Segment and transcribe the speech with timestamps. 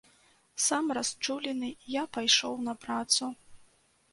[0.67, 1.69] Сам расчулены
[2.01, 3.31] я пайшоў на працу.